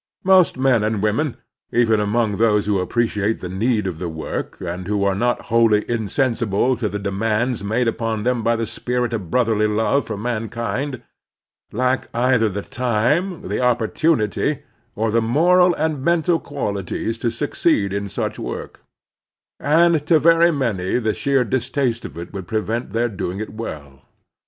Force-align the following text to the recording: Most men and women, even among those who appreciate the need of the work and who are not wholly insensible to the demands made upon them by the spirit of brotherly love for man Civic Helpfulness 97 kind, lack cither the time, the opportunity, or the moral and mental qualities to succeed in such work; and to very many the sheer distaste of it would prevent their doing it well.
Most 0.23 0.57
men 0.57 0.83
and 0.83 1.03
women, 1.03 1.37
even 1.71 1.99
among 1.99 2.37
those 2.37 2.65
who 2.65 2.79
appreciate 2.79 3.39
the 3.39 3.47
need 3.49 3.85
of 3.85 3.99
the 3.99 4.09
work 4.09 4.59
and 4.59 4.87
who 4.87 5.03
are 5.03 5.13
not 5.13 5.39
wholly 5.53 5.85
insensible 5.87 6.75
to 6.77 6.89
the 6.89 6.97
demands 6.97 7.63
made 7.63 7.87
upon 7.87 8.23
them 8.23 8.41
by 8.41 8.55
the 8.55 8.65
spirit 8.65 9.13
of 9.13 9.29
brotherly 9.29 9.67
love 9.67 10.07
for 10.07 10.17
man 10.17 10.45
Civic 10.45 10.55
Helpfulness 10.55 10.91
97 11.71 11.77
kind, 11.77 11.81
lack 12.13 12.31
cither 12.33 12.49
the 12.49 12.61
time, 12.63 13.41
the 13.47 13.59
opportunity, 13.61 14.63
or 14.95 15.11
the 15.11 15.21
moral 15.21 15.75
and 15.75 16.03
mental 16.03 16.39
qualities 16.39 17.19
to 17.19 17.29
succeed 17.29 17.93
in 17.93 18.09
such 18.09 18.39
work; 18.39 18.81
and 19.59 20.07
to 20.07 20.17
very 20.17 20.51
many 20.51 20.97
the 20.97 21.13
sheer 21.13 21.43
distaste 21.43 22.05
of 22.05 22.17
it 22.17 22.33
would 22.33 22.47
prevent 22.47 22.91
their 22.93 23.07
doing 23.07 23.39
it 23.39 23.53
well. 23.53 24.01